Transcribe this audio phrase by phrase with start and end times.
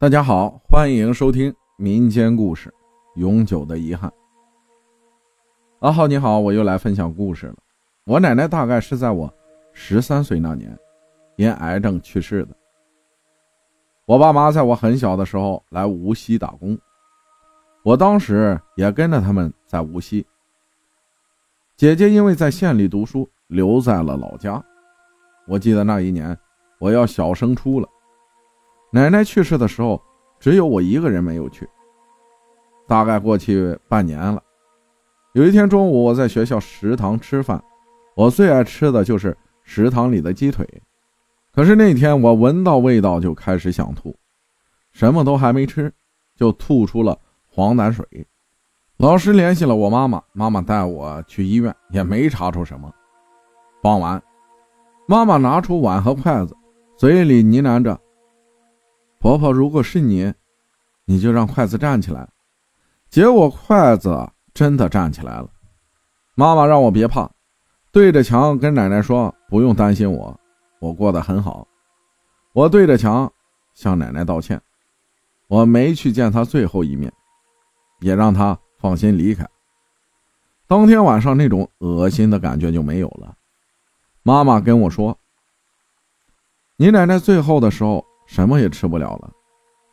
[0.00, 2.70] 大家好，欢迎收听民间故事
[3.20, 4.08] 《永久的遗憾》。
[5.80, 7.56] 阿浩你好，我又来分享故事了。
[8.04, 9.30] 我奶奶大概是在我
[9.74, 10.74] 十三岁那年，
[11.36, 12.56] 因癌症去世的。
[14.06, 16.78] 我爸妈在我很小的时候来无锡打工，
[17.82, 20.26] 我当时也跟着他们在无锡。
[21.76, 24.64] 姐姐因为在县里读书，留在了老家。
[25.46, 26.34] 我记得那一年，
[26.78, 27.86] 我要小升初了。
[28.92, 30.02] 奶奶去世的时候，
[30.38, 31.68] 只有我一个人没有去。
[32.88, 34.42] 大概过去半年了。
[35.32, 37.62] 有一天中午，我在学校食堂吃饭，
[38.16, 40.66] 我最爱吃的就是食堂里的鸡腿。
[41.52, 44.16] 可是那天我闻到味道就开始想吐，
[44.90, 45.92] 什么都还没吃，
[46.36, 47.16] 就吐出了
[47.48, 48.04] 黄疸水。
[48.96, 52.92] 老师联系了我妈妈，妈妈带我去医院，也没查出什么。
[53.80, 54.20] 傍晚，
[55.06, 56.56] 妈妈拿出碗和筷子，
[56.96, 57.96] 嘴里呢喃着。
[59.20, 60.32] 婆婆，如果是你，
[61.04, 62.26] 你就让筷子站起来。
[63.10, 65.50] 结果筷子真的站起来了。
[66.34, 67.30] 妈妈让我别怕，
[67.92, 70.40] 对着墙跟奶奶说：“不用担心我，
[70.78, 71.68] 我过得很好。”
[72.54, 73.30] 我对着墙
[73.74, 74.58] 向奶奶道歉，
[75.48, 77.12] 我没去见她最后一面，
[77.98, 79.46] 也让她放心离开。
[80.66, 83.36] 当天晚上那种恶心的感觉就没有了。
[84.22, 85.18] 妈妈跟我说
[86.78, 89.28] ：“你奶奶最后的时候。”什么也吃不了了，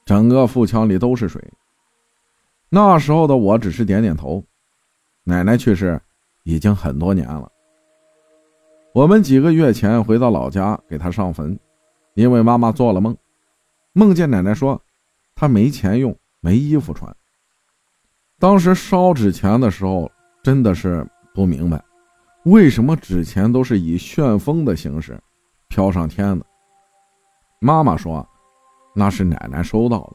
[0.05, 1.43] 整个腹腔里都是水。
[2.69, 4.45] 那时候的我只是点点头。
[5.23, 5.99] 奶奶去世
[6.43, 7.51] 已经很多年了。
[8.93, 11.59] 我们几个月前回到老家给她上坟，
[12.13, 13.17] 因为妈妈做了梦，
[13.93, 14.79] 梦见奶奶说
[15.33, 17.11] 她没钱用，没衣服穿。
[18.37, 20.11] 当时烧纸钱的时候，
[20.43, 21.83] 真的是不明白，
[22.45, 25.19] 为什么纸钱都是以旋风的形式
[25.69, 26.45] 飘上天的。
[27.59, 28.27] 妈妈说
[28.93, 30.13] ：“那是奶奶收到了。”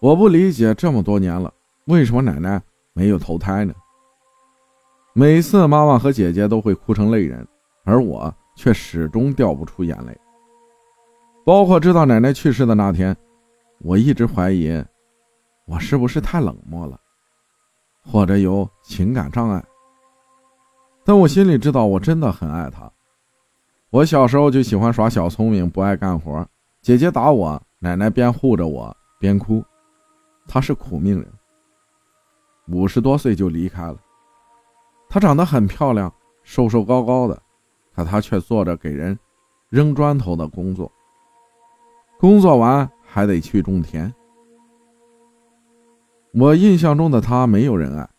[0.00, 1.52] 我不理解，这么多年了，
[1.86, 2.60] 为什么奶奶
[2.92, 3.74] 没有投胎呢？
[5.12, 7.46] 每次妈妈和姐姐都会哭成泪人，
[7.84, 10.18] 而我却始终掉不出眼泪。
[11.44, 13.16] 包括知道奶奶去世的那天，
[13.80, 14.82] 我一直怀疑，
[15.66, 16.98] 我是不是太冷漠了，
[18.02, 19.62] 或者有情感障碍。
[21.04, 22.90] 但我心里知道，我真的很爱她。
[23.94, 26.44] 我小时候就喜欢耍小聪明，不爱干活。
[26.82, 29.64] 姐姐打我，奶奶边护着我边哭。
[30.48, 31.32] 她是苦命人，
[32.66, 33.96] 五十多岁就离开了。
[35.08, 36.12] 她长得很漂亮，
[36.42, 37.40] 瘦瘦高高的，
[37.94, 39.16] 可她却做着给人
[39.68, 40.90] 扔砖头的工作。
[42.18, 44.12] 工作完还得去种田。
[46.32, 48.10] 我印象中的她没有人爱，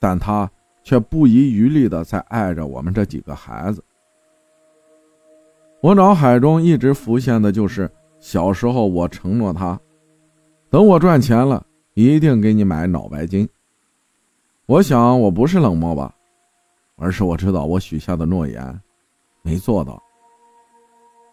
[0.00, 0.50] 但她
[0.82, 3.84] 却不遗余力的在爱着我们这几个孩子。
[5.82, 9.78] 我脑海中一直浮现的就是小时候，我承诺他，
[10.70, 13.48] 等我赚钱了，一定给你买脑白金。
[14.66, 16.14] 我想我不是冷漠吧，
[16.94, 18.80] 而是我知道我许下的诺言
[19.42, 20.00] 没做到，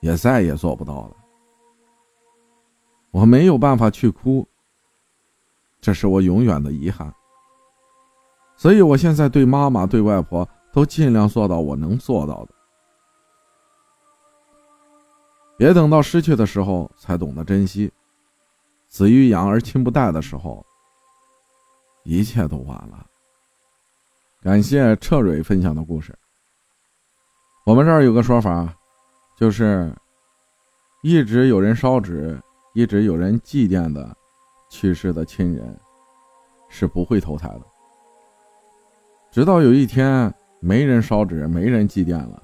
[0.02, 1.12] 也再也做不到了。
[3.12, 4.48] 我没有办法去哭，
[5.80, 7.14] 这是我永远的遗憾。
[8.56, 12.56] 所以我现在对妈妈、对外婆都尽量做到我能做到的。
[15.60, 17.92] 别等到失去的时候才懂得珍惜，
[18.88, 20.66] 子欲养而亲不待的时候，
[22.06, 23.06] 一切都晚了。
[24.42, 26.18] 感谢彻蕊分享的故事。
[27.66, 28.74] 我们这儿有个说法，
[29.36, 29.94] 就是
[31.04, 32.42] 一直有人烧纸，
[32.74, 34.16] 一直有人祭奠的
[34.70, 35.78] 去世的亲人，
[36.70, 37.62] 是不会投胎的。
[39.30, 42.42] 直到有一天没人烧纸，没人祭奠了，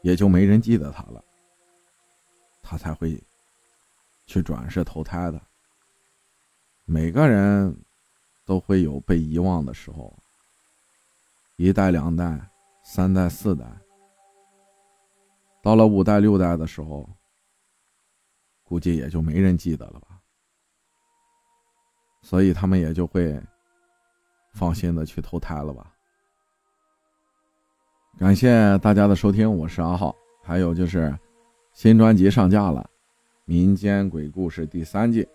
[0.00, 1.22] 也就没人记得他了。
[2.62, 3.22] 他才会
[4.26, 5.40] 去转世投胎的。
[6.84, 7.76] 每个人
[8.44, 10.16] 都会有被遗忘的时候，
[11.56, 12.40] 一代、两代、
[12.82, 13.64] 三代、四代，
[15.62, 17.08] 到了五代、六代的时候，
[18.64, 20.20] 估计也就没人记得了吧。
[22.22, 23.40] 所以他们也就会
[24.52, 25.94] 放心的去投胎了吧。
[28.18, 31.16] 感谢大家的收听，我是阿浩，还有就是。
[31.72, 32.82] 新专辑上架了，
[33.44, 35.26] 《民间鬼故事》第三季。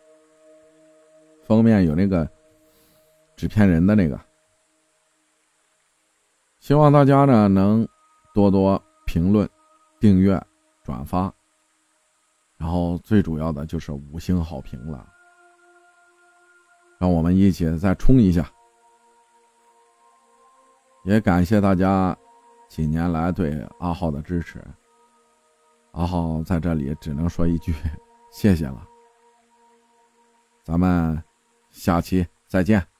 [1.44, 2.28] 封面有那个
[3.36, 4.20] 纸片人的那个，
[6.60, 7.88] 希望大家呢能
[8.34, 9.48] 多多评论、
[10.00, 10.42] 订阅、
[10.84, 11.32] 转发，
[12.58, 15.08] 然后最主要的就是五星好评了，
[16.98, 18.50] 让我们一起再冲一下。
[21.04, 22.18] 也感谢大家
[22.68, 24.60] 几年来对阿浩的支持。
[25.96, 27.74] 然后在这里只能说一句
[28.32, 28.86] 谢谢了。
[30.64, 31.24] 咱们
[31.72, 32.95] 下期再见。